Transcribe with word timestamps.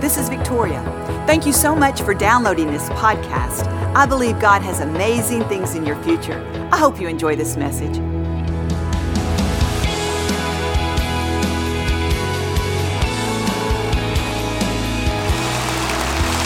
This 0.00 0.16
is 0.16 0.30
Victoria. 0.30 0.82
Thank 1.26 1.44
you 1.44 1.52
so 1.52 1.76
much 1.76 2.00
for 2.00 2.14
downloading 2.14 2.68
this 2.68 2.88
podcast. 2.88 3.66
I 3.94 4.06
believe 4.06 4.40
God 4.40 4.62
has 4.62 4.80
amazing 4.80 5.44
things 5.44 5.74
in 5.74 5.84
your 5.84 6.02
future. 6.02 6.40
I 6.72 6.78
hope 6.78 6.98
you 6.98 7.06
enjoy 7.06 7.36
this 7.36 7.58
message. 7.58 7.98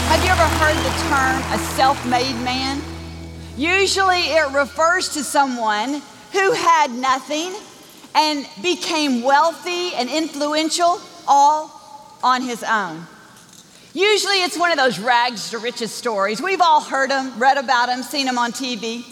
Have 0.09 0.21
you 0.21 0.31
ever 0.31 0.49
heard 0.59 0.75
the 0.75 0.91
term 1.07 1.41
a 1.53 1.57
self 1.77 2.05
made 2.09 2.35
man? 2.43 2.81
Usually 3.55 4.19
it 4.19 4.51
refers 4.53 5.13
to 5.13 5.23
someone 5.23 6.01
who 6.33 6.51
had 6.51 6.91
nothing 6.91 7.55
and 8.15 8.45
became 8.61 9.21
wealthy 9.23 9.95
and 9.95 10.09
influential 10.09 10.99
all 11.25 11.71
on 12.21 12.41
his 12.41 12.61
own. 12.61 13.07
Usually 13.95 14.43
it's 14.43 14.59
one 14.59 14.71
of 14.71 14.77
those 14.77 14.99
rags 14.99 15.51
to 15.51 15.57
riches 15.57 15.89
stories. 15.89 16.41
We've 16.41 16.59
all 16.59 16.81
heard 16.81 17.09
them, 17.09 17.39
read 17.39 17.57
about 17.57 17.85
them, 17.85 18.03
seen 18.03 18.25
them 18.25 18.37
on 18.37 18.51
TV. 18.51 19.05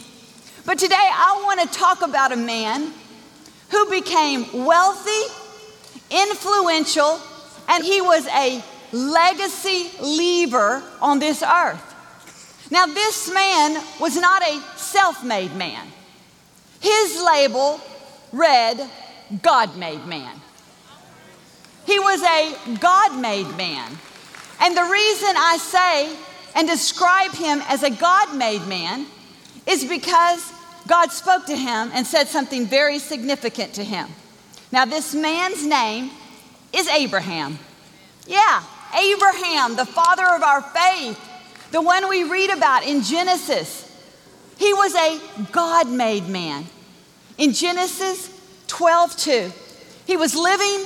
But 0.66 0.78
today 0.78 0.96
I 1.00 1.42
want 1.46 1.62
to 1.62 1.80
talk 1.80 2.02
about 2.02 2.34
a 2.34 2.36
man 2.36 2.92
who 3.70 3.90
became 3.90 4.66
wealthy, 4.66 5.34
influential, 6.12 7.18
and 7.70 7.86
he 7.86 8.02
was 8.02 8.28
a 8.28 8.62
legacy 8.92 9.90
leaver 10.02 10.84
on 11.02 11.20
this 11.20 11.42
earth. 11.42 12.70
Now, 12.70 12.86
this 12.86 13.34
man 13.34 13.82
was 14.02 14.18
not 14.18 14.42
a 14.42 14.60
self 14.76 15.24
made 15.24 15.56
man. 15.56 15.88
His 16.82 17.22
label 17.24 17.80
read 18.34 18.90
God 19.42 19.78
made 19.78 20.06
man. 20.08 20.42
He 21.86 22.00
was 22.00 22.22
a 22.22 22.78
God 22.82 23.18
made 23.22 23.48
man. 23.56 23.98
And 24.64 24.78
the 24.78 24.84
reason 24.84 25.36
I 25.38 25.58
say 25.58 26.16
and 26.56 26.66
describe 26.66 27.34
him 27.34 27.62
as 27.68 27.84
a 27.84 27.90
God 27.90 28.34
made 28.38 28.66
man 28.66 29.06
is 29.68 29.84
because 29.84 30.54
God 30.88 31.12
spoke 31.12 31.46
to 31.48 31.56
him 31.56 31.92
and 31.94 32.08
said 32.08 32.30
something 32.30 32.66
very 32.66 32.98
significant 32.98 33.74
to 33.74 33.84
him. 33.84 34.08
Now, 34.72 34.86
this 34.86 35.14
man's 35.14 35.66
name 35.66 36.12
is 36.72 36.88
Abraham. 36.88 37.60
Yeah, 38.26 38.64
Abraham, 38.98 39.76
the 39.76 39.86
father 39.86 40.28
of 40.28 40.42
our 40.42 40.62
faith, 40.62 41.20
the 41.72 41.82
one 41.82 42.08
we 42.08 42.24
read 42.24 42.50
about 42.50 42.86
in 42.86 43.04
Genesis. 43.04 43.92
He 44.58 44.74
was 44.74 44.96
a 44.96 45.20
God 45.52 45.90
made 45.90 46.30
man. 46.30 46.66
In 47.38 47.52
Genesis 47.52 48.30
12 48.68 49.18
2, 49.18 49.52
he 50.08 50.16
was 50.16 50.36
living 50.36 50.86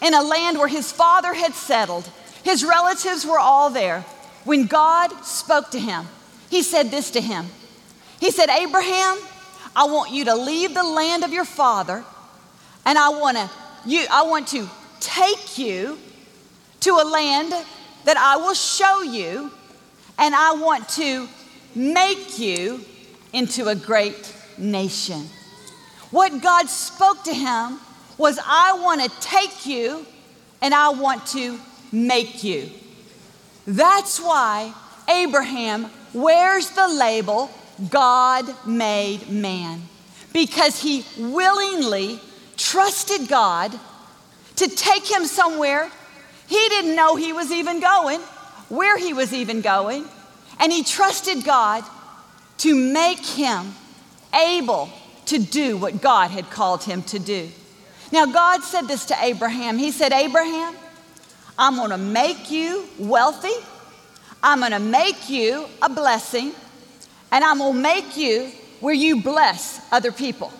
in 0.00 0.14
a 0.14 0.22
land 0.22 0.56
where 0.56 0.68
his 0.68 0.90
father 0.90 1.34
had 1.34 1.52
settled. 1.52 2.08
His 2.48 2.64
relatives 2.64 3.26
were 3.26 3.38
all 3.38 3.68
there. 3.68 4.06
When 4.44 4.64
God 4.64 5.12
spoke 5.22 5.70
to 5.72 5.78
him, 5.78 6.06
he 6.48 6.62
said 6.62 6.90
this 6.90 7.10
to 7.10 7.20
him 7.20 7.44
He 8.20 8.30
said, 8.30 8.48
Abraham, 8.48 9.18
I 9.76 9.84
want 9.84 10.12
you 10.12 10.24
to 10.24 10.34
leave 10.34 10.72
the 10.72 10.82
land 10.82 11.24
of 11.24 11.30
your 11.30 11.44
father, 11.44 12.02
and 12.86 12.96
I 12.96 13.10
want 13.10 13.36
to, 13.36 13.50
you, 13.84 14.06
I 14.10 14.22
want 14.22 14.48
to 14.48 14.66
take 14.98 15.58
you 15.58 15.98
to 16.80 16.92
a 16.92 17.04
land 17.04 17.52
that 18.06 18.16
I 18.16 18.38
will 18.38 18.54
show 18.54 19.02
you, 19.02 19.50
and 20.16 20.34
I 20.34 20.52
want 20.54 20.88
to 21.00 21.28
make 21.74 22.38
you 22.38 22.80
into 23.34 23.68
a 23.68 23.74
great 23.74 24.34
nation. 24.56 25.20
What 26.10 26.40
God 26.40 26.70
spoke 26.70 27.24
to 27.24 27.34
him 27.34 27.78
was, 28.16 28.40
I 28.42 28.72
want 28.82 29.02
to 29.02 29.20
take 29.20 29.66
you 29.66 30.06
and 30.62 30.74
I 30.74 30.88
want 30.88 31.26
to 31.28 31.60
make 31.92 32.44
you. 32.44 32.70
That's 33.66 34.18
why 34.20 34.72
Abraham 35.08 35.90
wears 36.12 36.70
the 36.70 36.88
label 36.88 37.50
God 37.90 38.44
made 38.66 39.28
man, 39.28 39.82
because 40.32 40.82
he 40.82 41.04
willingly 41.18 42.20
trusted 42.56 43.28
God 43.28 43.78
to 44.56 44.68
take 44.68 45.08
him 45.08 45.24
somewhere 45.24 45.90
he 46.48 46.68
didn't 46.70 46.96
know 46.96 47.14
he 47.14 47.32
was 47.32 47.52
even 47.52 47.78
going, 47.78 48.20
where 48.70 48.96
he 48.96 49.12
was 49.12 49.34
even 49.34 49.60
going, 49.60 50.06
and 50.58 50.72
he 50.72 50.82
trusted 50.82 51.44
God 51.44 51.84
to 52.58 52.74
make 52.74 53.24
him 53.24 53.74
able 54.34 54.88
to 55.26 55.38
do 55.38 55.76
what 55.76 56.00
God 56.00 56.30
had 56.30 56.50
called 56.50 56.84
him 56.84 57.02
to 57.02 57.18
do. 57.18 57.50
Now, 58.10 58.24
God 58.24 58.62
said 58.62 58.88
this 58.88 59.04
to 59.06 59.16
Abraham. 59.22 59.76
He 59.76 59.90
said, 59.90 60.12
Abraham, 60.12 60.74
I'm 61.58 61.76
going 61.76 61.90
to 61.90 61.98
make 61.98 62.50
you 62.50 62.86
wealthy. 62.98 63.54
I'm 64.42 64.60
going 64.60 64.72
to 64.72 64.78
make 64.78 65.28
you 65.28 65.66
a 65.82 65.88
blessing. 65.88 66.52
And 67.32 67.44
I'm 67.44 67.58
going 67.58 67.74
to 67.74 67.80
make 67.80 68.16
you 68.16 68.50
where 68.80 68.94
you 68.94 69.22
bless 69.22 69.80
other 69.92 70.12
people. 70.12 70.52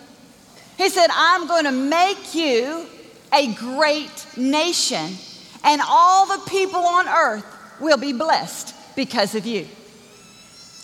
He 0.77 0.89
said, 0.89 1.07
I'm 1.11 1.47
going 1.47 1.65
to 1.65 1.71
make 1.71 2.35
you 2.35 2.85
a 3.33 3.53
great 3.53 4.25
nation, 4.37 5.15
and 5.63 5.81
all 5.87 6.25
the 6.25 6.49
people 6.49 6.79
on 6.79 7.07
earth 7.07 7.45
will 7.79 7.97
be 7.97 8.13
blessed 8.13 8.73
because 8.95 9.35
of 9.35 9.45
you. 9.45 9.67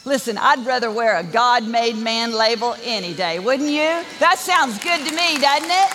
Listen, 0.05 0.37
I'd 0.37 0.65
rather 0.65 0.91
wear 0.91 1.17
a 1.17 1.23
God 1.23 1.67
made 1.67 1.97
man 1.97 2.31
label 2.33 2.75
any 2.83 3.13
day, 3.13 3.39
wouldn't 3.39 3.69
you? 3.69 4.03
That 4.19 4.37
sounds 4.37 4.77
good 4.77 4.99
to 4.99 5.15
me, 5.15 5.39
doesn't 5.39 5.71
it? 5.71 5.91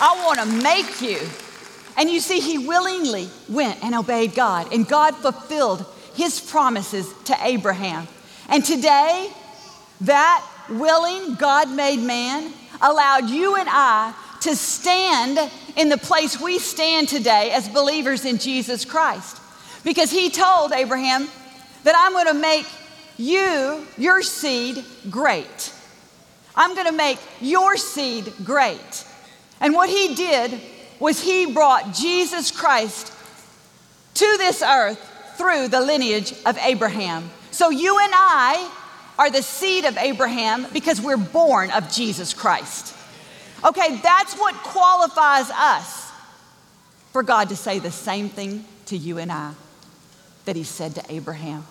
I 0.00 0.22
want 0.24 0.40
to 0.40 0.62
make 0.62 1.00
you. 1.00 1.20
And 1.96 2.10
you 2.10 2.20
see, 2.20 2.40
he 2.40 2.58
willingly 2.58 3.28
went 3.48 3.82
and 3.82 3.94
obeyed 3.94 4.34
God, 4.34 4.72
and 4.72 4.86
God 4.86 5.14
fulfilled 5.16 5.84
his 6.14 6.40
promises 6.40 7.12
to 7.24 7.36
Abraham. 7.42 8.06
And 8.48 8.64
today, 8.64 9.30
that 10.02 10.46
willing, 10.68 11.34
God 11.34 11.70
made 11.70 11.98
man 11.98 12.52
allowed 12.80 13.30
you 13.30 13.56
and 13.56 13.68
I 13.70 14.14
to 14.42 14.54
stand 14.54 15.50
in 15.76 15.88
the 15.88 15.98
place 15.98 16.40
we 16.40 16.58
stand 16.58 17.08
today 17.08 17.50
as 17.52 17.68
believers 17.68 18.24
in 18.24 18.38
Jesus 18.38 18.84
Christ. 18.84 19.40
Because 19.84 20.10
he 20.10 20.30
told 20.30 20.72
Abraham 20.72 21.28
that 21.84 21.94
I'm 21.96 22.12
going 22.12 22.26
to 22.26 22.34
make 22.34 22.66
you, 23.16 23.86
your 23.96 24.22
seed, 24.22 24.84
great. 25.10 25.72
I'm 26.54 26.74
going 26.74 26.86
to 26.86 26.92
make 26.92 27.18
your 27.40 27.76
seed 27.76 28.32
great. 28.44 29.04
And 29.60 29.74
what 29.74 29.88
he 29.88 30.14
did 30.14 30.60
was 31.00 31.20
he 31.20 31.52
brought 31.52 31.94
Jesus 31.94 32.50
Christ 32.50 33.12
to 34.14 34.36
this 34.38 34.62
earth 34.62 34.98
through 35.36 35.68
the 35.68 35.80
lineage 35.80 36.32
of 36.44 36.56
Abraham. 36.58 37.30
So 37.50 37.70
you 37.70 37.98
and 37.98 38.12
I 38.14 38.70
are 39.18 39.30
the 39.30 39.42
seed 39.42 39.84
of 39.84 39.96
Abraham 39.96 40.66
because 40.72 41.00
we're 41.00 41.16
born 41.16 41.70
of 41.70 41.90
Jesus 41.90 42.34
Christ. 42.34 42.94
Okay, 43.64 43.96
that's 44.02 44.34
what 44.34 44.54
qualifies 44.56 45.50
us 45.50 46.10
for 47.12 47.22
God 47.22 47.48
to 47.48 47.56
say 47.56 47.78
the 47.78 47.90
same 47.90 48.28
thing 48.28 48.64
to 48.86 48.96
you 48.96 49.18
and 49.18 49.32
I 49.32 49.52
that 50.44 50.56
he 50.56 50.64
said 50.64 50.94
to 50.94 51.04
Abraham 51.08 51.64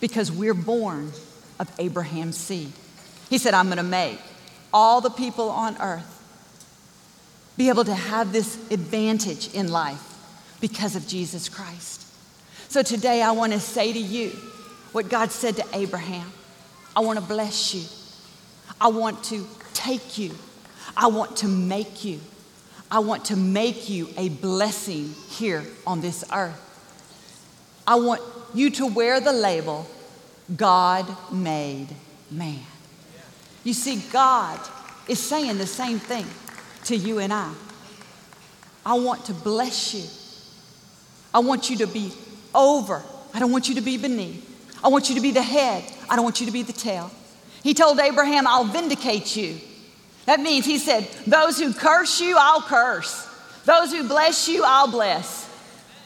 because 0.00 0.32
we're 0.32 0.54
born 0.54 1.12
of 1.60 1.70
Abraham's 1.78 2.36
seed. 2.36 2.72
He 3.30 3.38
said, 3.38 3.54
I'm 3.54 3.66
going 3.66 3.76
to 3.78 3.82
make 3.82 4.18
all 4.72 5.00
the 5.00 5.10
people 5.10 5.50
on 5.50 5.80
earth 5.80 6.13
be 7.56 7.68
able 7.68 7.84
to 7.84 7.94
have 7.94 8.32
this 8.32 8.56
advantage 8.70 9.54
in 9.54 9.70
life 9.70 10.02
because 10.60 10.96
of 10.96 11.06
Jesus 11.06 11.48
Christ. 11.48 12.06
So 12.68 12.82
today 12.82 13.22
I 13.22 13.32
want 13.32 13.52
to 13.52 13.60
say 13.60 13.92
to 13.92 13.98
you 13.98 14.30
what 14.92 15.08
God 15.08 15.30
said 15.30 15.56
to 15.56 15.64
Abraham 15.72 16.32
I 16.96 17.00
want 17.00 17.18
to 17.18 17.24
bless 17.24 17.74
you, 17.74 17.84
I 18.80 18.88
want 18.88 19.24
to 19.24 19.46
take 19.72 20.16
you, 20.16 20.32
I 20.96 21.08
want 21.08 21.36
to 21.38 21.48
make 21.48 22.04
you. 22.04 22.20
I 22.90 23.00
want 23.00 23.24
to 23.26 23.36
make 23.36 23.88
you 23.88 24.08
a 24.16 24.28
blessing 24.28 25.14
here 25.28 25.64
on 25.84 26.00
this 26.00 26.22
earth. 26.32 26.60
I 27.88 27.96
want 27.96 28.20
you 28.54 28.70
to 28.70 28.86
wear 28.86 29.18
the 29.18 29.32
label 29.32 29.86
God 30.54 31.06
made 31.32 31.88
man. 32.30 32.60
You 33.64 33.72
see, 33.72 33.96
God 34.12 34.60
is 35.08 35.18
saying 35.18 35.58
the 35.58 35.66
same 35.66 35.98
thing 35.98 36.26
to 36.86 36.96
you 36.96 37.18
and 37.18 37.32
I. 37.32 37.52
I 38.86 38.94
want 38.94 39.26
to 39.26 39.34
bless 39.34 39.94
you. 39.94 40.04
I 41.32 41.38
want 41.40 41.70
you 41.70 41.78
to 41.78 41.86
be 41.86 42.12
over. 42.54 43.02
I 43.32 43.38
don't 43.38 43.50
want 43.50 43.68
you 43.68 43.74
to 43.76 43.80
be 43.80 43.96
beneath. 43.96 44.50
I 44.84 44.88
want 44.88 45.08
you 45.08 45.14
to 45.14 45.20
be 45.20 45.30
the 45.30 45.42
head. 45.42 45.84
I 46.08 46.16
don't 46.16 46.24
want 46.24 46.40
you 46.40 46.46
to 46.46 46.52
be 46.52 46.62
the 46.62 46.72
tail. 46.72 47.10
He 47.62 47.72
told 47.74 47.98
Abraham, 47.98 48.46
I'll 48.46 48.64
vindicate 48.64 49.34
you. 49.34 49.58
That 50.26 50.40
means 50.40 50.66
he 50.66 50.78
said, 50.78 51.08
Those 51.26 51.58
who 51.58 51.72
curse 51.72 52.20
you, 52.20 52.36
I'll 52.38 52.62
curse. 52.62 53.26
Those 53.64 53.92
who 53.92 54.06
bless 54.06 54.48
you, 54.48 54.62
I'll 54.64 54.90
bless. 54.90 55.42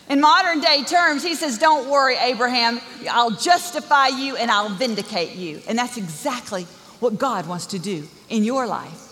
In 0.08 0.20
modern 0.20 0.60
day 0.60 0.84
terms, 0.84 1.22
he 1.22 1.34
says, 1.34 1.58
Don't 1.58 1.90
worry, 1.90 2.16
Abraham, 2.16 2.80
I'll 3.10 3.32
justify 3.32 4.08
you 4.08 4.36
and 4.36 4.50
I'll 4.50 4.70
vindicate 4.70 5.34
you. 5.34 5.60
And 5.68 5.76
that's 5.76 5.96
exactly 5.96 6.64
what 7.00 7.18
God 7.18 7.46
wants 7.46 7.66
to 7.66 7.78
do 7.78 8.06
in 8.28 8.44
your 8.44 8.66
life. 8.66 9.07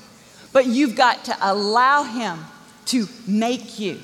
But 0.52 0.66
you've 0.66 0.96
got 0.96 1.24
to 1.26 1.36
allow 1.40 2.04
him 2.04 2.38
to 2.86 3.08
make 3.26 3.78
you. 3.78 4.00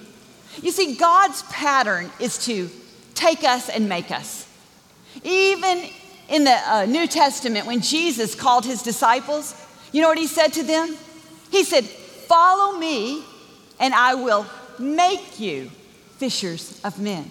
You 0.61 0.71
see, 0.71 0.97
God's 0.97 1.43
pattern 1.45 2.11
is 2.21 2.45
to 2.47 2.69
take 3.15 3.45
us 3.45 3.69
and 3.69 3.89
make 3.89 4.11
us. 4.11 4.49
Even 5.25 5.85
in 6.29 6.45
the 6.45 6.59
uh, 6.67 6.87
New 6.87 7.07
Testament, 7.07 7.67
when 7.67 7.81
Jesus 7.81 8.35
called 8.35 8.65
his 8.65 8.83
disciples, 8.83 9.55
you 9.93 10.03
know 10.03 10.09
what 10.09 10.19
he 10.19 10.27
said 10.27 10.53
to 10.55 10.63
them? 10.63 10.97
He 11.51 11.65
said, 11.65 11.85
Follow 11.85 12.79
me, 12.79 13.23
and 13.79 13.93
I 13.95 14.15
will 14.15 14.47
make 14.79 15.39
you 15.39 15.71
fishers 16.17 16.81
of 16.83 16.99
men. 16.99 17.31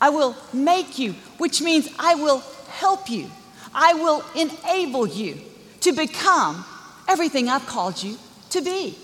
I 0.00 0.10
will 0.10 0.36
make 0.52 0.98
you, 0.98 1.12
which 1.38 1.60
means 1.60 1.88
I 1.98 2.14
will 2.14 2.42
help 2.68 3.08
you. 3.10 3.30
I 3.74 3.94
will 3.94 4.24
enable 4.34 5.06
you 5.06 5.38
to 5.80 5.92
become 5.92 6.64
everything 7.08 7.48
I've 7.48 7.66
called 7.66 8.02
you 8.02 8.16
to 8.50 8.60
be. 8.60 8.98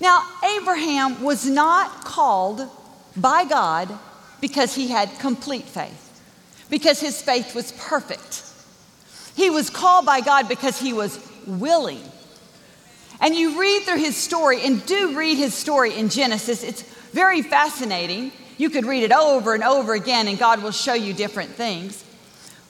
Now, 0.00 0.26
Abraham 0.56 1.22
was 1.22 1.46
not 1.46 2.04
called 2.04 2.68
by 3.16 3.44
God 3.44 3.96
because 4.40 4.74
he 4.74 4.88
had 4.88 5.08
complete 5.20 5.64
faith, 5.64 6.20
because 6.68 7.00
his 7.00 7.22
faith 7.22 7.54
was 7.54 7.72
perfect. 7.72 8.42
He 9.36 9.50
was 9.50 9.70
called 9.70 10.04
by 10.04 10.20
God 10.20 10.48
because 10.48 10.78
he 10.78 10.92
was 10.92 11.18
willing. 11.46 12.02
And 13.20 13.36
you 13.36 13.60
read 13.60 13.84
through 13.84 13.98
his 13.98 14.16
story, 14.16 14.62
and 14.62 14.84
do 14.84 15.16
read 15.16 15.38
his 15.38 15.54
story 15.54 15.94
in 15.94 16.08
Genesis. 16.08 16.64
It's 16.64 16.82
very 17.12 17.42
fascinating. 17.42 18.32
You 18.58 18.68
could 18.68 18.84
read 18.84 19.04
it 19.04 19.12
over 19.12 19.54
and 19.54 19.62
over 19.62 19.94
again, 19.94 20.26
and 20.26 20.38
God 20.38 20.62
will 20.62 20.72
show 20.72 20.94
you 20.94 21.14
different 21.14 21.50
things. 21.50 22.04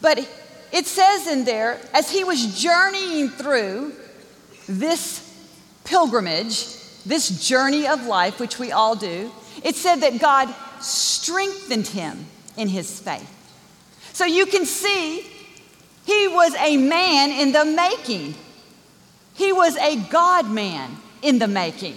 But 0.03 0.19
it 0.73 0.87
says 0.87 1.27
in 1.27 1.45
there, 1.45 1.81
as 1.95 2.11
he 2.11 2.25
was 2.25 2.61
journeying 2.61 3.31
through 3.31 3.95
this 4.69 5.29
pilgrimage, 5.85 6.77
this 7.05 7.47
journey 7.47 7.87
of 7.87 8.05
life, 8.07 8.39
which 8.41 8.59
we 8.59 8.73
all 8.73 8.95
do, 8.95 9.31
it 9.63 9.77
said 9.77 9.97
that 9.97 10.21
God 10.21 10.55
strengthened 10.81 11.87
him 11.87 12.27
in 12.57 12.69
his 12.69 13.01
faith. 13.01 13.29
So 14.13 14.25
you 14.25 14.47
can 14.47 14.67
see 14.67 15.27
he 16.05 16.29
was 16.29 16.55
a 16.57 16.77
man 16.77 17.31
in 17.31 17.53
the 17.53 17.65
making. 17.65 18.35
He 19.35 19.53
was 19.53 19.77
a 19.77 19.97
God 19.97 20.51
man 20.51 20.97
in 21.23 21.39
the 21.39 21.49
making. 21.49 21.97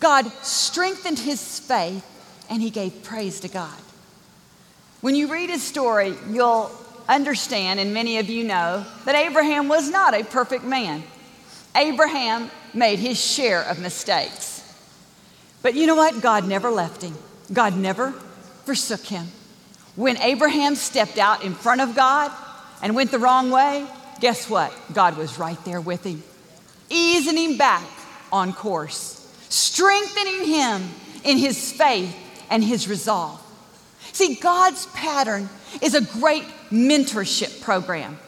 God 0.00 0.26
strengthened 0.42 1.18
his 1.18 1.60
faith 1.60 2.04
and 2.48 2.62
he 2.62 2.70
gave 2.70 3.02
praise 3.02 3.40
to 3.40 3.48
God. 3.48 3.78
When 5.00 5.14
you 5.14 5.32
read 5.32 5.50
his 5.50 5.62
story, 5.62 6.14
you'll 6.28 6.70
understand, 7.08 7.80
and 7.80 7.94
many 7.94 8.18
of 8.18 8.28
you 8.28 8.44
know, 8.44 8.84
that 9.04 9.14
Abraham 9.14 9.68
was 9.68 9.88
not 9.90 10.14
a 10.14 10.24
perfect 10.24 10.64
man. 10.64 11.02
Abraham 11.74 12.50
made 12.74 12.98
his 12.98 13.20
share 13.20 13.62
of 13.62 13.78
mistakes. 13.78 14.56
But 15.62 15.74
you 15.74 15.86
know 15.86 15.94
what? 15.94 16.20
God 16.20 16.46
never 16.46 16.70
left 16.70 17.02
him, 17.02 17.14
God 17.52 17.76
never 17.76 18.12
forsook 18.64 19.02
him. 19.02 19.26
When 19.96 20.16
Abraham 20.18 20.76
stepped 20.76 21.18
out 21.18 21.44
in 21.44 21.54
front 21.54 21.80
of 21.80 21.94
God 21.94 22.30
and 22.82 22.94
went 22.94 23.10
the 23.10 23.18
wrong 23.18 23.50
way, 23.50 23.86
guess 24.20 24.48
what? 24.48 24.72
God 24.92 25.16
was 25.16 25.38
right 25.38 25.62
there 25.64 25.80
with 25.80 26.04
him, 26.04 26.22
easing 26.88 27.36
him 27.36 27.56
back 27.56 27.84
on 28.32 28.52
course, 28.52 29.28
strengthening 29.48 30.46
him 30.46 30.88
in 31.24 31.36
his 31.36 31.72
faith 31.72 32.16
and 32.48 32.62
his 32.62 32.88
resolve. 32.88 33.40
See, 34.12 34.34
God's 34.36 34.86
pattern 34.86 35.48
is 35.82 35.94
a 35.94 36.00
great 36.00 36.44
mentorship 36.70 37.60
program. 37.60 38.18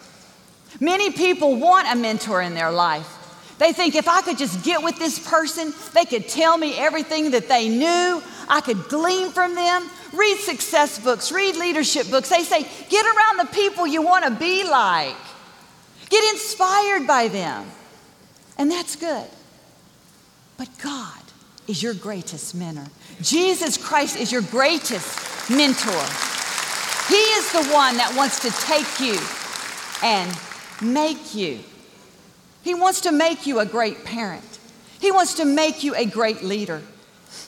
Many 0.81 1.11
people 1.12 1.56
want 1.56 1.91
a 1.91 1.97
mentor 1.97 2.43
in 2.43 2.55
their 2.55 2.71
life. 2.71 3.21
They 3.62 3.73
think 3.73 3.94
if 3.94 4.09
I 4.09 4.23
could 4.23 4.38
just 4.38 4.64
get 4.64 4.82
with 4.82 4.99
this 4.99 5.20
person, 5.20 5.73
they 5.94 6.05
could 6.05 6.26
tell 6.26 6.59
me 6.59 6.76
everything 6.76 7.31
that 7.31 7.47
they 7.47 7.69
knew. 7.69 8.20
I 8.49 8.61
could 8.61 8.88
glean 8.88 9.31
from 9.31 9.55
them. 9.55 9.88
Read 10.12 10.38
success 10.38 10.99
books, 10.99 11.31
read 11.31 11.55
leadership 11.55 12.11
books. 12.11 12.29
They 12.29 12.43
say, 12.43 12.67
get 12.88 13.06
around 13.06 13.37
the 13.38 13.49
people 13.53 13.87
you 13.87 14.03
want 14.03 14.25
to 14.25 14.32
be 14.32 14.64
like, 14.64 15.14
get 16.09 16.25
inspired 16.32 17.06
by 17.06 17.29
them. 17.29 17.64
And 18.59 18.69
that's 18.69 18.97
good. 18.97 19.29
But 20.56 20.69
God 20.82 21.23
is 21.69 21.85
your 21.85 21.94
greatest 21.94 22.56
mentor. 22.56 22.91
Jesus 23.20 23.76
Christ 23.76 24.17
is 24.17 24.32
your 24.32 24.43
greatest 24.43 25.49
mentor. 25.49 26.03
He 27.08 27.15
is 27.15 27.53
the 27.53 27.70
one 27.73 27.97
that 27.99 28.12
wants 28.17 28.41
to 28.41 28.50
take 28.67 28.99
you 28.99 29.20
and 30.03 30.37
make 30.82 31.37
you. 31.37 31.61
He 32.62 32.75
wants 32.75 33.00
to 33.03 33.12
make 33.12 33.47
you 33.47 33.59
a 33.59 33.67
great 33.67 34.05
parent. 34.05 34.59
He 35.00 35.11
wants 35.11 35.35
to 35.35 35.44
make 35.44 35.82
you 35.82 35.94
a 35.94 36.06
great 36.06 36.43
leader. 36.43 36.82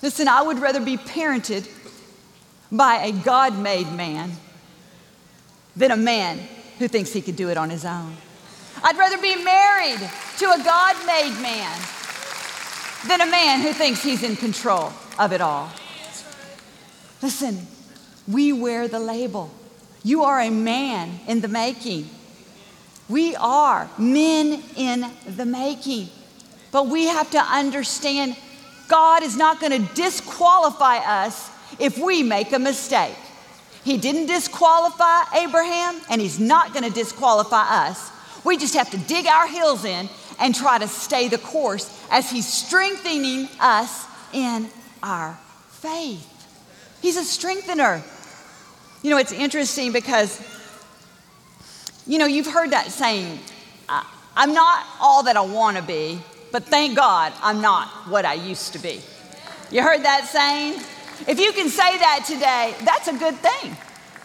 Listen, 0.02 0.28
I 0.28 0.42
would 0.42 0.58
rather 0.58 0.80
be 0.80 0.96
parented 0.96 1.70
by 2.72 2.96
a 2.96 3.12
God 3.12 3.58
made 3.58 3.92
man 3.92 4.32
than 5.76 5.90
a 5.90 5.96
man 5.96 6.40
who 6.78 6.88
thinks 6.88 7.12
he 7.12 7.20
could 7.20 7.36
do 7.36 7.48
it 7.48 7.56
on 7.56 7.70
his 7.70 7.84
own. 7.84 8.16
I'd 8.82 8.98
rather 8.98 9.18
be 9.18 9.36
married 9.36 10.00
to 10.38 10.50
a 10.50 10.62
God 10.64 10.96
made 11.06 11.40
man 11.40 11.80
than 13.06 13.20
a 13.20 13.30
man 13.30 13.60
who 13.60 13.72
thinks 13.72 14.02
he's 14.02 14.22
in 14.22 14.36
control 14.36 14.92
of 15.18 15.32
it 15.32 15.40
all. 15.40 15.70
Listen, 17.22 17.66
we 18.26 18.52
wear 18.52 18.88
the 18.88 18.98
label. 18.98 19.50
You 20.02 20.24
are 20.24 20.40
a 20.40 20.50
man 20.50 21.20
in 21.26 21.40
the 21.40 21.48
making. 21.48 22.08
We 23.08 23.36
are 23.36 23.88
men 23.98 24.62
in 24.76 25.10
the 25.26 25.44
making. 25.44 26.08
But 26.72 26.88
we 26.88 27.04
have 27.06 27.30
to 27.32 27.38
understand 27.38 28.36
God 28.88 29.22
is 29.22 29.36
not 29.36 29.60
going 29.60 29.86
to 29.86 29.94
disqualify 29.94 30.98
us 30.98 31.50
if 31.78 31.98
we 31.98 32.22
make 32.22 32.52
a 32.52 32.58
mistake. 32.58 33.16
He 33.84 33.98
didn't 33.98 34.26
disqualify 34.26 35.22
Abraham, 35.36 36.00
and 36.10 36.20
He's 36.20 36.40
not 36.40 36.72
going 36.72 36.84
to 36.84 36.90
disqualify 36.90 37.88
us. 37.88 38.10
We 38.44 38.56
just 38.56 38.74
have 38.74 38.90
to 38.90 38.98
dig 38.98 39.26
our 39.26 39.46
heels 39.46 39.84
in 39.84 40.08
and 40.38 40.54
try 40.54 40.78
to 40.78 40.88
stay 40.88 41.28
the 41.28 41.38
course 41.38 41.90
as 42.10 42.30
He's 42.30 42.50
strengthening 42.50 43.48
us 43.60 44.06
in 44.32 44.68
our 45.02 45.38
faith. 45.68 46.30
He's 47.02 47.16
a 47.16 47.24
strengthener. 47.24 48.02
You 49.02 49.10
know, 49.10 49.18
it's 49.18 49.32
interesting 49.32 49.92
because, 49.92 50.40
you 52.06 52.18
know, 52.18 52.26
you've 52.26 52.46
heard 52.46 52.70
that 52.70 52.90
saying, 52.90 53.38
I'm 53.88 54.52
not 54.52 54.86
all 55.00 55.22
that 55.24 55.36
I 55.36 55.40
want 55.40 55.76
to 55.76 55.82
be, 55.82 56.20
but 56.52 56.64
thank 56.64 56.96
God 56.96 57.32
I'm 57.42 57.60
not 57.60 57.88
what 58.08 58.24
I 58.24 58.34
used 58.34 58.72
to 58.74 58.78
be. 58.78 59.00
You 59.70 59.82
heard 59.82 60.02
that 60.04 60.26
saying? 60.26 60.80
If 61.26 61.40
you 61.40 61.52
can 61.52 61.68
say 61.68 61.98
that 61.98 62.24
today, 62.26 62.74
that's 62.84 63.08
a 63.08 63.16
good 63.16 63.36
thing. 63.36 63.76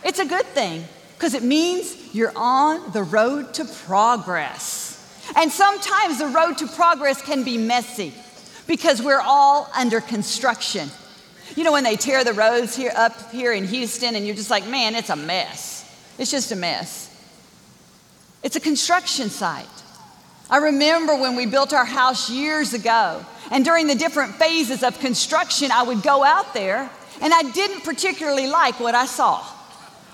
It's 0.04 0.20
a 0.20 0.26
good 0.26 0.46
thing 0.48 0.84
because 1.16 1.34
it 1.34 1.44
means 1.44 2.14
you're 2.14 2.34
on 2.36 2.92
the 2.92 3.04
road 3.04 3.54
to 3.56 3.66
progress. 3.66 4.88
And 5.36 5.52
sometimes 5.52 6.18
the 6.18 6.28
road 6.28 6.58
to 6.58 6.68
progress 6.68 7.22
can 7.22 7.44
be 7.44 7.58
messy 7.58 8.14
because 8.68 9.02
we're 9.02 9.22
all 9.22 9.70
under 9.76 10.02
construction. 10.02 10.90
You 11.56 11.64
know, 11.64 11.72
when 11.72 11.84
they 11.84 11.96
tear 11.96 12.24
the 12.24 12.34
roads 12.34 12.76
here 12.76 12.92
up 12.96 13.32
here 13.32 13.54
in 13.54 13.66
Houston, 13.66 14.16
and 14.16 14.26
you're 14.26 14.36
just 14.36 14.50
like, 14.50 14.68
man, 14.68 14.96
it's 14.96 15.10
a 15.10 15.16
mess. 15.16 15.86
It's 16.18 16.32
just 16.32 16.52
a 16.52 16.56
mess. 16.56 17.09
It's 18.44 18.56
a 18.56 18.60
construction 18.60 19.30
site. 19.30 19.68
I 20.50 20.58
remember 20.58 21.16
when 21.16 21.36
we 21.36 21.46
built 21.46 21.74
our 21.74 21.86
house 21.86 22.30
years 22.30 22.74
ago, 22.74 23.24
and 23.52 23.64
during 23.64 23.88
the 23.88 23.96
different 23.96 24.36
phases 24.36 24.84
of 24.84 25.00
construction, 25.00 25.72
I 25.72 25.84
would 25.84 26.02
go 26.02 26.24
out 26.24 26.54
there, 26.54 26.90
and 27.22 27.34
I 27.34 27.44
didn't 27.52 27.84
particularly 27.84 28.48
like 28.48 28.80
what 28.80 28.96
I 28.96 29.06
saw. 29.06 29.46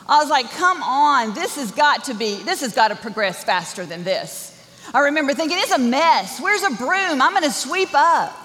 I 0.07 0.19
was 0.19 0.29
like, 0.29 0.49
come 0.51 0.83
on, 0.83 1.33
this 1.33 1.55
has 1.55 1.71
got 1.71 2.05
to 2.05 2.13
be, 2.13 2.35
this 2.43 2.61
has 2.61 2.73
got 2.73 2.89
to 2.89 2.95
progress 2.95 3.43
faster 3.43 3.85
than 3.85 4.03
this. 4.03 4.51
I 4.93 4.99
remember 4.99 5.33
thinking, 5.33 5.57
it's 5.59 5.71
a 5.71 5.79
mess. 5.79 6.39
Where's 6.39 6.63
a 6.63 6.69
broom? 6.71 7.21
I'm 7.21 7.31
going 7.31 7.43
to 7.43 7.51
sweep 7.51 7.89
up. 7.93 8.35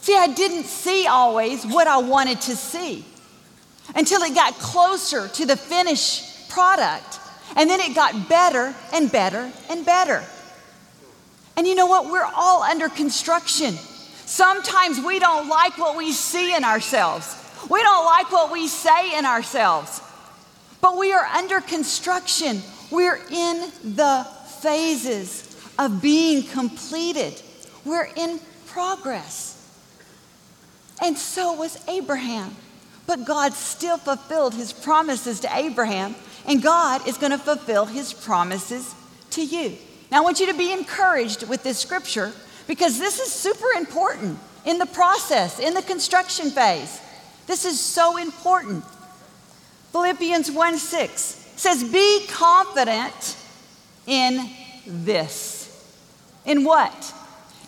See, 0.00 0.16
I 0.16 0.28
didn't 0.28 0.64
see 0.64 1.06
always 1.06 1.66
what 1.66 1.88
I 1.88 1.98
wanted 1.98 2.40
to 2.42 2.56
see 2.56 3.04
until 3.94 4.22
it 4.22 4.34
got 4.34 4.54
closer 4.54 5.28
to 5.28 5.46
the 5.46 5.56
finished 5.56 6.48
product. 6.50 7.18
And 7.54 7.70
then 7.70 7.80
it 7.80 7.94
got 7.94 8.28
better 8.28 8.74
and 8.92 9.10
better 9.10 9.50
and 9.70 9.86
better. 9.86 10.24
And 11.56 11.66
you 11.66 11.74
know 11.74 11.86
what? 11.86 12.10
We're 12.10 12.28
all 12.36 12.62
under 12.62 12.88
construction. 12.88 13.74
Sometimes 14.26 15.00
we 15.00 15.18
don't 15.18 15.48
like 15.48 15.78
what 15.78 15.96
we 15.96 16.12
see 16.12 16.54
in 16.54 16.64
ourselves, 16.64 17.34
we 17.70 17.80
don't 17.82 18.04
like 18.04 18.32
what 18.32 18.50
we 18.50 18.66
say 18.66 19.16
in 19.16 19.24
ourselves. 19.24 20.02
But 20.80 20.98
we 20.98 21.12
are 21.12 21.24
under 21.24 21.60
construction. 21.60 22.62
We're 22.90 23.20
in 23.30 23.72
the 23.82 24.26
phases 24.60 25.56
of 25.78 26.00
being 26.00 26.44
completed. 26.44 27.40
We're 27.84 28.08
in 28.16 28.38
progress. 28.66 29.54
And 31.02 31.16
so 31.16 31.54
was 31.54 31.82
Abraham. 31.88 32.54
But 33.06 33.24
God 33.24 33.52
still 33.52 33.98
fulfilled 33.98 34.54
his 34.54 34.72
promises 34.72 35.40
to 35.40 35.56
Abraham, 35.56 36.14
and 36.46 36.62
God 36.62 37.06
is 37.06 37.18
going 37.18 37.32
to 37.32 37.38
fulfill 37.38 37.86
his 37.86 38.12
promises 38.12 38.94
to 39.30 39.44
you. 39.44 39.76
Now, 40.10 40.18
I 40.18 40.20
want 40.20 40.40
you 40.40 40.46
to 40.46 40.54
be 40.56 40.72
encouraged 40.72 41.48
with 41.48 41.62
this 41.62 41.78
scripture 41.78 42.32
because 42.66 42.98
this 42.98 43.18
is 43.18 43.32
super 43.32 43.70
important 43.76 44.38
in 44.64 44.78
the 44.78 44.86
process, 44.86 45.58
in 45.58 45.74
the 45.74 45.82
construction 45.82 46.50
phase. 46.50 47.00
This 47.46 47.64
is 47.64 47.80
so 47.80 48.16
important. 48.16 48.84
Philippians 49.92 50.50
1 50.50 50.78
6 50.78 51.12
says, 51.56 51.84
Be 51.84 52.26
confident 52.28 53.36
in 54.06 54.48
this. 54.86 55.64
In 56.44 56.64
what? 56.64 57.14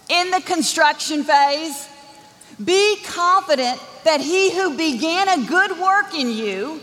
In 0.08 0.30
the 0.30 0.40
construction 0.40 1.24
phase. 1.24 1.88
Be 2.62 2.96
confident 3.04 3.80
that 4.04 4.20
he 4.20 4.52
who 4.52 4.76
began 4.76 5.28
a 5.28 5.46
good 5.46 5.78
work 5.78 6.14
in 6.14 6.28
you 6.28 6.80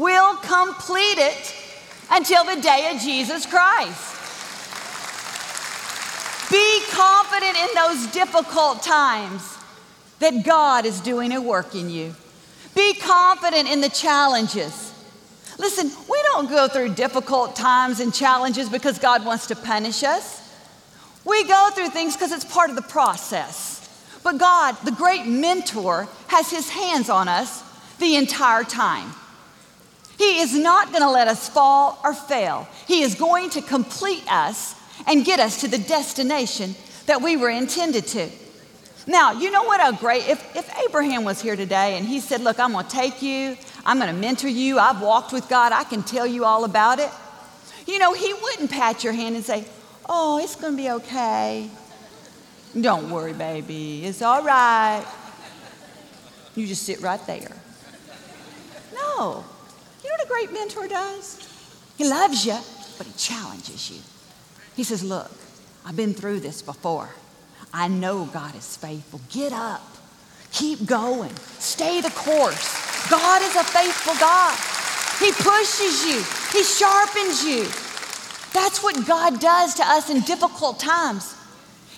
will 0.00 0.34
complete 0.36 1.18
it 1.18 1.54
until 2.10 2.42
the 2.44 2.60
day 2.60 2.90
of 2.92 3.00
Jesus 3.02 3.44
Christ. 3.44 4.16
Be 6.50 6.80
confident 6.90 7.56
in 7.56 7.68
those 7.74 8.06
difficult 8.06 8.82
times 8.82 9.58
that 10.18 10.42
God 10.44 10.86
is 10.86 11.00
doing 11.00 11.32
a 11.32 11.40
work 11.40 11.74
in 11.74 11.90
you. 11.90 12.14
Be 12.74 12.94
confident 12.94 13.68
in 13.68 13.82
the 13.82 13.90
challenges. 13.90 14.92
Listen, 15.58 15.90
we 16.10 16.22
don't 16.32 16.48
go 16.48 16.66
through 16.66 16.94
difficult 16.94 17.54
times 17.54 18.00
and 18.00 18.12
challenges 18.12 18.70
because 18.70 18.98
God 18.98 19.26
wants 19.26 19.48
to 19.48 19.54
punish 19.54 20.02
us. 20.02 20.40
We 21.26 21.44
go 21.44 21.68
through 21.74 21.90
things 21.90 22.16
because 22.16 22.32
it's 22.32 22.46
part 22.46 22.70
of 22.70 22.76
the 22.76 22.82
process. 22.82 23.76
But 24.24 24.38
God, 24.38 24.76
the 24.84 24.92
great 24.92 25.26
mentor, 25.26 26.08
has 26.28 26.50
his 26.50 26.70
hands 26.70 27.10
on 27.10 27.28
us 27.28 27.62
the 27.98 28.16
entire 28.16 28.64
time. 28.64 29.12
He 30.20 30.40
is 30.40 30.54
not 30.54 30.88
going 30.88 31.00
to 31.00 31.10
let 31.10 31.28
us 31.28 31.48
fall 31.48 31.98
or 32.04 32.12
fail. 32.12 32.68
He 32.86 33.00
is 33.00 33.14
going 33.14 33.48
to 33.50 33.62
complete 33.62 34.30
us 34.30 34.74
and 35.06 35.24
get 35.24 35.40
us 35.40 35.62
to 35.62 35.68
the 35.68 35.78
destination 35.78 36.74
that 37.06 37.22
we 37.22 37.38
were 37.38 37.48
intended 37.48 38.06
to. 38.08 38.28
Now, 39.06 39.32
you 39.32 39.50
know 39.50 39.64
what 39.64 39.80
a 39.80 39.96
great, 39.96 40.28
if, 40.28 40.54
if 40.54 40.70
Abraham 40.84 41.24
was 41.24 41.40
here 41.40 41.56
today 41.56 41.96
and 41.96 42.06
he 42.06 42.20
said, 42.20 42.42
Look, 42.42 42.60
I'm 42.60 42.72
going 42.72 42.84
to 42.84 42.90
take 42.90 43.22
you, 43.22 43.56
I'm 43.86 43.98
going 43.98 44.14
to 44.14 44.20
mentor 44.20 44.48
you, 44.48 44.78
I've 44.78 45.00
walked 45.00 45.32
with 45.32 45.48
God, 45.48 45.72
I 45.72 45.84
can 45.84 46.02
tell 46.02 46.26
you 46.26 46.44
all 46.44 46.66
about 46.66 46.98
it. 46.98 47.08
You 47.86 47.98
know, 47.98 48.12
he 48.12 48.34
wouldn't 48.34 48.70
pat 48.70 49.02
your 49.02 49.14
hand 49.14 49.36
and 49.36 49.42
say, 49.42 49.64
Oh, 50.06 50.38
it's 50.38 50.54
going 50.54 50.74
to 50.74 50.76
be 50.76 50.90
okay. 50.90 51.70
Don't 52.78 53.08
worry, 53.10 53.32
baby. 53.32 54.04
It's 54.04 54.20
all 54.20 54.44
right. 54.44 55.06
You 56.54 56.66
just 56.66 56.82
sit 56.82 57.00
right 57.00 57.26
there. 57.26 57.56
No. 58.92 59.46
You 60.02 60.08
know 60.08 60.14
what 60.18 60.19
a 60.19 60.19
great 60.30 60.52
mentor 60.52 60.86
does? 60.86 61.46
He 61.98 62.08
loves 62.08 62.46
you, 62.46 62.56
but 62.96 63.06
he 63.06 63.12
challenges 63.14 63.90
you. 63.90 64.00
He 64.76 64.84
says, 64.84 65.02
Look, 65.02 65.30
I've 65.84 65.96
been 65.96 66.14
through 66.14 66.40
this 66.40 66.62
before. 66.62 67.10
I 67.72 67.88
know 67.88 68.24
God 68.26 68.54
is 68.54 68.76
faithful. 68.76 69.20
Get 69.30 69.52
up. 69.52 69.82
Keep 70.52 70.86
going. 70.86 71.34
Stay 71.58 72.00
the 72.00 72.10
course. 72.10 73.08
God 73.08 73.42
is 73.42 73.54
a 73.56 73.64
faithful 73.64 74.14
God. 74.18 74.56
He 75.18 75.32
pushes 75.32 76.06
you, 76.06 76.22
He 76.52 76.64
sharpens 76.64 77.44
you. 77.44 77.64
That's 78.52 78.82
what 78.82 79.06
God 79.06 79.40
does 79.40 79.74
to 79.74 79.84
us 79.84 80.10
in 80.10 80.20
difficult 80.22 80.80
times. 80.80 81.36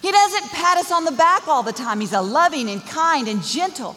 He 0.03 0.11
doesn't 0.11 0.51
pat 0.51 0.79
us 0.79 0.91
on 0.91 1.05
the 1.05 1.13
back 1.13 1.47
all 1.47 1.63
the 1.63 1.73
time. 1.73 2.01
He's 2.01 2.13
a 2.13 2.21
loving 2.21 2.69
and 2.69 2.85
kind 2.85 3.29
and 3.29 3.43
gentle. 3.43 3.97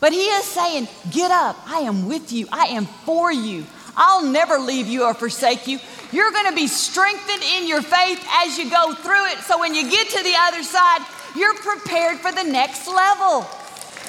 But 0.00 0.12
He 0.12 0.24
is 0.24 0.44
saying, 0.44 0.88
Get 1.10 1.30
up. 1.30 1.56
I 1.66 1.80
am 1.80 2.08
with 2.08 2.32
you. 2.32 2.48
I 2.50 2.66
am 2.66 2.86
for 2.86 3.30
you. 3.30 3.64
I'll 3.96 4.24
never 4.24 4.58
leave 4.58 4.86
you 4.86 5.04
or 5.04 5.14
forsake 5.14 5.66
you. 5.66 5.78
You're 6.12 6.30
going 6.32 6.46
to 6.46 6.54
be 6.54 6.66
strengthened 6.66 7.42
in 7.56 7.68
your 7.68 7.82
faith 7.82 8.24
as 8.42 8.58
you 8.58 8.70
go 8.70 8.94
through 8.94 9.26
it. 9.26 9.38
So 9.38 9.58
when 9.60 9.74
you 9.74 9.88
get 9.90 10.08
to 10.08 10.22
the 10.22 10.34
other 10.38 10.62
side, 10.62 11.04
you're 11.36 11.54
prepared 11.54 12.18
for 12.18 12.32
the 12.32 12.42
next 12.42 12.88
level. 12.88 13.46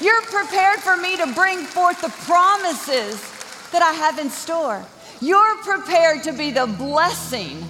You're 0.02 0.22
prepared 0.24 0.80
for 0.80 0.98
me 0.98 1.18
to 1.18 1.32
bring 1.34 1.60
forth 1.60 2.02
the 2.02 2.10
promises 2.26 3.22
that 3.72 3.84
I 3.84 3.92
have 3.94 4.18
in 4.18 4.30
store. 4.30 4.84
You're 5.20 5.58
prepared 5.58 6.24
to 6.24 6.34
be 6.34 6.50
the 6.50 6.66
blessing 6.66 7.64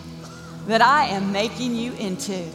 that 0.68 0.82
I 0.82 1.08
am 1.08 1.34
making 1.34 1.76
you 1.76 1.92
into. 1.94 2.46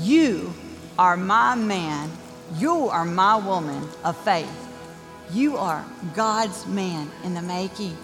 You 0.00 0.52
are 0.98 1.16
my 1.16 1.54
man. 1.54 2.10
You 2.56 2.88
are 2.88 3.04
my 3.04 3.36
woman 3.36 3.88
of 4.04 4.16
faith. 4.16 4.65
You 5.32 5.56
are 5.56 5.84
God's 6.14 6.66
man 6.66 7.10
in 7.24 7.34
the 7.34 7.42
making. 7.42 7.96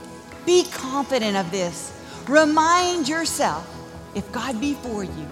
Be 0.44 0.64
confident 0.72 1.36
of 1.36 1.50
this. 1.52 1.96
Remind 2.28 3.08
yourself 3.08 3.68
if 4.14 4.30
God 4.32 4.60
be 4.60 4.74
for 4.74 5.04
you, 5.04 5.28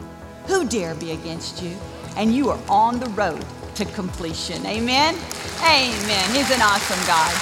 who 0.47 0.69
dare 0.69 0.95
be 0.95 1.11
against 1.11 1.63
you? 1.63 1.77
And 2.17 2.35
you 2.35 2.49
are 2.51 2.61
on 2.69 3.01
the 3.01 3.09
road 3.11 3.45
to 3.75 3.85
completion. 3.87 4.65
Amen. 4.67 5.17
Amen. 5.63 6.31
He's 6.35 6.51
an 6.51 6.63
awesome 6.63 7.07
God. 7.07 7.33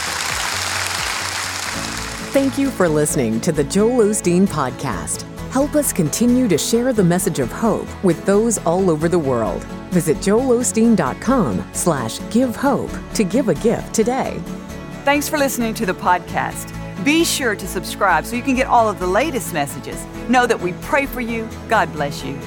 Thank 2.32 2.58
you 2.58 2.70
for 2.70 2.88
listening 2.88 3.40
to 3.42 3.52
the 3.52 3.64
Joel 3.64 4.06
Osteen 4.06 4.46
Podcast. 4.46 5.22
Help 5.50 5.74
us 5.74 5.92
continue 5.92 6.48
to 6.48 6.58
share 6.58 6.92
the 6.92 7.04
message 7.04 7.38
of 7.38 7.50
hope 7.52 7.88
with 8.04 8.24
those 8.24 8.58
all 8.58 8.90
over 8.90 9.08
the 9.08 9.18
world. 9.18 9.66
Visit 9.90 10.18
joelosteen.com 10.18 11.64
slash 11.72 12.20
give 12.30 12.54
hope 12.54 12.90
to 13.14 13.24
give 13.24 13.48
a 13.48 13.54
gift 13.54 13.94
today. 13.94 14.40
Thanks 15.04 15.28
for 15.28 15.38
listening 15.38 15.74
to 15.74 15.86
the 15.86 15.94
podcast. 15.94 16.74
Be 17.04 17.24
sure 17.24 17.54
to 17.56 17.66
subscribe 17.66 18.26
so 18.26 18.36
you 18.36 18.42
can 18.42 18.54
get 18.54 18.66
all 18.66 18.88
of 18.88 18.98
the 18.98 19.06
latest 19.06 19.52
messages. 19.54 20.04
Know 20.28 20.46
that 20.46 20.60
we 20.60 20.72
pray 20.82 21.06
for 21.06 21.20
you. 21.20 21.48
God 21.68 21.92
bless 21.92 22.24
you. 22.24 22.38